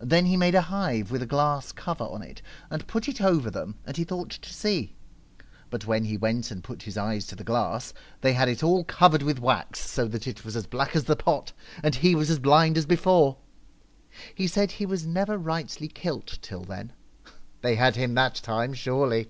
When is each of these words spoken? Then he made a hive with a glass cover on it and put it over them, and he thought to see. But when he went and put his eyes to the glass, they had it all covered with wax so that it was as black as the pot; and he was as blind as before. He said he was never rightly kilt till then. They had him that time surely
Then 0.00 0.24
he 0.24 0.38
made 0.38 0.54
a 0.54 0.62
hive 0.62 1.10
with 1.10 1.20
a 1.20 1.26
glass 1.26 1.72
cover 1.72 2.04
on 2.04 2.22
it 2.22 2.40
and 2.70 2.86
put 2.86 3.06
it 3.06 3.20
over 3.20 3.50
them, 3.50 3.74
and 3.84 3.98
he 3.98 4.02
thought 4.04 4.30
to 4.30 4.50
see. 4.54 4.96
But 5.68 5.86
when 5.86 6.06
he 6.06 6.16
went 6.16 6.50
and 6.50 6.64
put 6.64 6.84
his 6.84 6.96
eyes 6.96 7.26
to 7.26 7.36
the 7.36 7.44
glass, 7.44 7.92
they 8.22 8.32
had 8.32 8.48
it 8.48 8.62
all 8.62 8.82
covered 8.82 9.22
with 9.22 9.38
wax 9.38 9.78
so 9.80 10.08
that 10.08 10.26
it 10.26 10.42
was 10.42 10.56
as 10.56 10.66
black 10.66 10.96
as 10.96 11.04
the 11.04 11.16
pot; 11.16 11.52
and 11.82 11.94
he 11.96 12.14
was 12.14 12.30
as 12.30 12.38
blind 12.38 12.78
as 12.78 12.86
before. 12.86 13.36
He 14.34 14.46
said 14.46 14.70
he 14.70 14.86
was 14.86 15.04
never 15.06 15.36
rightly 15.36 15.86
kilt 15.88 16.38
till 16.40 16.62
then. 16.64 16.94
They 17.60 17.74
had 17.74 17.94
him 17.94 18.14
that 18.14 18.36
time 18.36 18.72
surely 18.72 19.28